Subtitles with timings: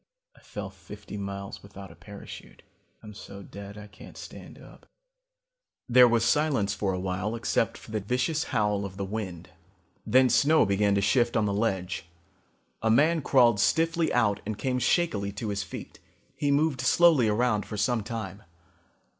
[0.35, 2.63] I fell fifty miles without a parachute.
[3.03, 4.87] I'm dead so I can't stand up."
[5.87, 9.51] There was silence for a while except for the vicious howl of the wind.
[10.03, 12.09] Then snow began to shift on the ledge.
[12.81, 15.99] A man crawled stiffly out and came shakily to his feet.
[16.35, 18.41] He moved slowly around for some time.